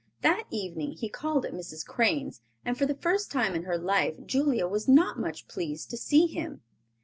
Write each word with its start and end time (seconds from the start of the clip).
That 0.21 0.45
evening 0.49 0.93
he 0.93 1.09
called 1.09 1.45
at 1.45 1.53
Mrs. 1.53 1.85
Crane's 1.85 2.41
and 2.65 2.75
for 2.75 2.87
the 2.87 2.95
first 2.97 3.31
time 3.31 3.53
in 3.53 3.65
her 3.65 3.77
life 3.77 4.15
Julia 4.25 4.67
was 4.67 4.87
not 4.87 5.19
much 5.19 5.47
pleased 5.47 5.91
to 5.91 5.95
see 5.97 6.25
him. 6.25 6.61